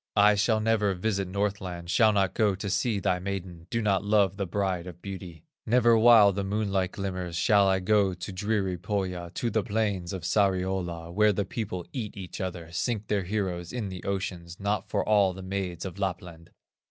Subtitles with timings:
[0.17, 4.35] I shall never visit Northland, Shall not go to see thy maiden, Do not love
[4.35, 9.29] the Bride of Beauty; Never while the moonlight glimmers, Shall I go to dreary Pohya,
[9.35, 13.89] To the plains of Sariola, Where the people eat each other, Sink their heroes in
[13.89, 16.49] the ocean, Not for all the maids of Lapland."